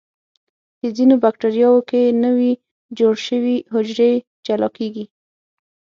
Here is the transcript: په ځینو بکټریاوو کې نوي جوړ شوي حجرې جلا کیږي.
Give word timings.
په 0.77 0.87
ځینو 0.97 1.15
بکټریاوو 1.23 1.85
کې 1.89 2.01
نوي 2.23 2.51
جوړ 2.99 3.13
شوي 3.27 3.57
حجرې 3.73 4.13
جلا 4.45 4.69
کیږي. 4.77 5.05